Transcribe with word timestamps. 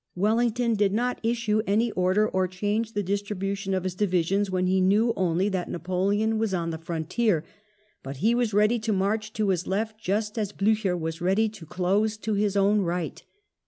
Wellington 0.15 0.73
did 0.73 0.93
not 0.93 1.19
issue 1.21 1.61
any 1.67 1.91
order 1.91 2.27
or 2.27 2.47
change 2.47 2.93
the 2.93 3.03
distribution 3.03 3.75
of 3.75 3.83
his 3.83 3.93
divisions 3.93 4.49
when 4.49 4.65
he 4.65 4.81
knew 4.81 5.13
only 5.15 5.47
that 5.49 5.69
Napoleon 5.69 6.39
was 6.39 6.55
on 6.55 6.71
the 6.71 6.79
frontier, 6.79 7.43
but 8.01 8.17
he 8.17 8.33
was 8.33 8.49
prepared 8.49 8.81
to 8.81 8.93
march 8.93 9.31
to 9.33 9.49
his 9.49 9.67
left 9.67 9.99
just 9.99 10.39
as 10.39 10.53
Blucher 10.53 10.97
was 10.97 11.21
ready 11.21 11.47
to 11.49 11.67
close 11.67 12.17
to 12.17 12.33
his 12.33 12.57
own 12.57 12.81
right. 12.81 13.23